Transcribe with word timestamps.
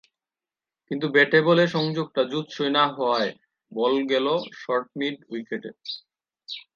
কিন্তু 0.91 1.05
ব্যাটে–বলে 1.09 1.63
সংযোগটা 1.67 2.21
জুতসই 2.31 2.69
না 2.69 2.83
হওয়ায় 2.95 3.31
বল 3.71 3.95
গেল 4.11 4.27
শর্ট 4.61 4.87
মিড 4.99 5.17
উইকেটে। 5.29 5.69